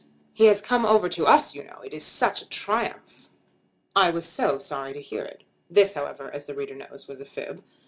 "He 0.33 0.45
has 0.45 0.61
come 0.63 0.83
over 0.83 1.07
to 1.09 1.27
us, 1.27 1.53
you 1.53 1.63
know. 1.63 1.79
It 1.85 1.93
is 1.93 2.03
such 2.03 2.41
a 2.41 2.49
triumph." 2.49 3.29
"I 3.95 4.09
was 4.09 4.25
so 4.27 4.57
sorry 4.57 4.93
to 4.93 4.99
hear 4.99 5.23
it." 5.23 5.43
This, 5.69 5.93
however, 5.93 6.31
as 6.33 6.47
the 6.47 6.55
reader 6.55 6.73
knows, 6.73 7.07
was 7.07 7.21
a 7.21 7.25
fib. 7.25 7.63